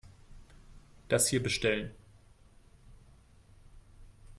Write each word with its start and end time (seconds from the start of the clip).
Das 1.09 1.27
hier 1.27 1.43
bestellen. 1.43 1.91